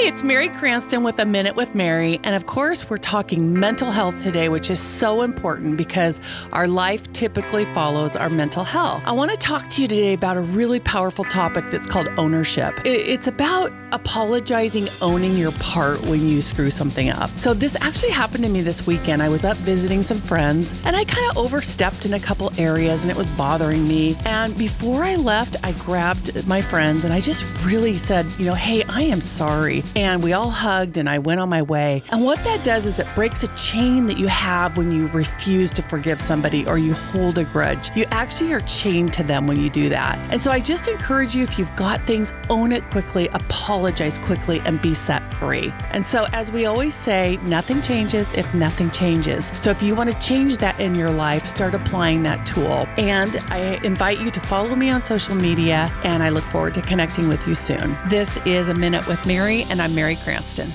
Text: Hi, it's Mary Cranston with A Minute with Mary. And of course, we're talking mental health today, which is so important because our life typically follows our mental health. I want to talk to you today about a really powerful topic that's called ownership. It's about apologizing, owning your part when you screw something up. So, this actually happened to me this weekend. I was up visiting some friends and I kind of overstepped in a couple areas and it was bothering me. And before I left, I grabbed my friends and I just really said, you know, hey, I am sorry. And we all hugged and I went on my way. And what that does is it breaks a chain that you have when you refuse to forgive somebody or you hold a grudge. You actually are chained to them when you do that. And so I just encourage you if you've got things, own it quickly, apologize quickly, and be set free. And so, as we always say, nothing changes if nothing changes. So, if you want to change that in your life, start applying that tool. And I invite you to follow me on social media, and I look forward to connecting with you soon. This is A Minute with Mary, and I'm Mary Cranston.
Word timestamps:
Hi, 0.00 0.06
it's 0.06 0.24
Mary 0.24 0.48
Cranston 0.48 1.02
with 1.02 1.18
A 1.18 1.26
Minute 1.26 1.56
with 1.56 1.74
Mary. 1.74 2.20
And 2.24 2.34
of 2.34 2.46
course, 2.46 2.88
we're 2.88 2.96
talking 2.96 3.52
mental 3.52 3.90
health 3.90 4.18
today, 4.22 4.48
which 4.48 4.70
is 4.70 4.80
so 4.80 5.20
important 5.20 5.76
because 5.76 6.22
our 6.52 6.66
life 6.66 7.12
typically 7.12 7.66
follows 7.74 8.16
our 8.16 8.30
mental 8.30 8.64
health. 8.64 9.02
I 9.04 9.12
want 9.12 9.30
to 9.30 9.36
talk 9.36 9.68
to 9.68 9.82
you 9.82 9.88
today 9.88 10.14
about 10.14 10.38
a 10.38 10.40
really 10.40 10.80
powerful 10.80 11.24
topic 11.24 11.66
that's 11.70 11.86
called 11.86 12.08
ownership. 12.16 12.80
It's 12.86 13.26
about 13.26 13.72
apologizing, 13.92 14.88
owning 15.02 15.36
your 15.36 15.52
part 15.52 16.00
when 16.06 16.26
you 16.26 16.40
screw 16.40 16.70
something 16.70 17.10
up. 17.10 17.28
So, 17.38 17.52
this 17.52 17.76
actually 17.80 18.12
happened 18.12 18.44
to 18.44 18.50
me 18.50 18.62
this 18.62 18.86
weekend. 18.86 19.22
I 19.22 19.28
was 19.28 19.44
up 19.44 19.58
visiting 19.58 20.02
some 20.02 20.20
friends 20.20 20.80
and 20.84 20.96
I 20.96 21.04
kind 21.04 21.30
of 21.30 21.36
overstepped 21.36 22.06
in 22.06 22.14
a 22.14 22.20
couple 22.20 22.50
areas 22.56 23.02
and 23.02 23.10
it 23.10 23.16
was 23.16 23.28
bothering 23.30 23.86
me. 23.86 24.16
And 24.24 24.56
before 24.56 25.04
I 25.04 25.16
left, 25.16 25.56
I 25.62 25.72
grabbed 25.72 26.46
my 26.46 26.62
friends 26.62 27.04
and 27.04 27.12
I 27.12 27.20
just 27.20 27.44
really 27.64 27.98
said, 27.98 28.26
you 28.38 28.46
know, 28.46 28.54
hey, 28.54 28.82
I 28.84 29.02
am 29.02 29.20
sorry. 29.20 29.82
And 29.96 30.22
we 30.22 30.32
all 30.32 30.50
hugged 30.50 30.96
and 30.96 31.08
I 31.08 31.18
went 31.18 31.40
on 31.40 31.48
my 31.48 31.62
way. 31.62 32.02
And 32.10 32.22
what 32.22 32.42
that 32.44 32.62
does 32.62 32.86
is 32.86 32.98
it 32.98 33.06
breaks 33.14 33.42
a 33.42 33.48
chain 33.48 34.06
that 34.06 34.18
you 34.18 34.28
have 34.28 34.76
when 34.76 34.92
you 34.92 35.08
refuse 35.08 35.72
to 35.72 35.82
forgive 35.82 36.20
somebody 36.20 36.66
or 36.66 36.78
you 36.78 36.94
hold 36.94 37.38
a 37.38 37.44
grudge. 37.44 37.90
You 37.96 38.04
actually 38.10 38.52
are 38.52 38.60
chained 38.60 39.12
to 39.14 39.22
them 39.22 39.46
when 39.46 39.60
you 39.60 39.70
do 39.70 39.88
that. 39.88 40.18
And 40.30 40.40
so 40.40 40.50
I 40.50 40.60
just 40.60 40.88
encourage 40.88 41.34
you 41.34 41.42
if 41.42 41.58
you've 41.58 41.74
got 41.76 42.00
things, 42.02 42.32
own 42.48 42.72
it 42.72 42.84
quickly, 42.86 43.28
apologize 43.28 44.18
quickly, 44.18 44.60
and 44.64 44.80
be 44.80 44.94
set 44.94 45.22
free. 45.40 45.72
And 45.92 46.06
so, 46.06 46.26
as 46.32 46.52
we 46.52 46.66
always 46.66 46.94
say, 46.94 47.38
nothing 47.42 47.82
changes 47.82 48.34
if 48.34 48.52
nothing 48.54 48.90
changes. 48.90 49.50
So, 49.60 49.70
if 49.70 49.82
you 49.82 49.94
want 49.94 50.12
to 50.12 50.20
change 50.20 50.58
that 50.58 50.78
in 50.78 50.94
your 50.94 51.10
life, 51.10 51.46
start 51.46 51.74
applying 51.74 52.22
that 52.24 52.46
tool. 52.46 52.86
And 52.98 53.36
I 53.48 53.80
invite 53.82 54.20
you 54.20 54.30
to 54.30 54.40
follow 54.40 54.76
me 54.76 54.90
on 54.90 55.02
social 55.02 55.34
media, 55.34 55.90
and 56.04 56.22
I 56.22 56.28
look 56.28 56.44
forward 56.44 56.74
to 56.74 56.82
connecting 56.82 57.28
with 57.28 57.48
you 57.48 57.54
soon. 57.54 57.96
This 58.08 58.36
is 58.46 58.68
A 58.68 58.74
Minute 58.74 59.06
with 59.06 59.24
Mary, 59.26 59.62
and 59.70 59.80
I'm 59.80 59.94
Mary 59.94 60.16
Cranston. 60.16 60.70